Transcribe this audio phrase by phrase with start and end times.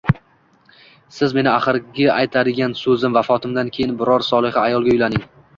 [1.17, 5.31] Sizga meni oxirgi aytadigan so`zim, vafotimdan keyin biror soliha ayolga uylaning